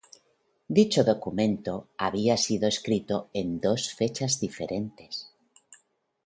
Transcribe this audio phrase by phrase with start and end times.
[0.77, 5.29] Dicho documento había sido escrito en dos fechas diferentes.